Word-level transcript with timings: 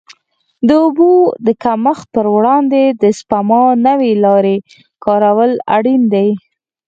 د 0.67 0.69
اوبو 0.83 1.11
د 1.45 1.47
کمښت 1.63 2.05
پر 2.15 2.25
وړاندې 2.35 2.83
د 3.01 3.03
سپما 3.19 3.63
نوې 3.87 4.11
لارې 4.25 4.55
کارول 5.05 5.51
اړین 5.75 6.01
دي. 6.13 6.29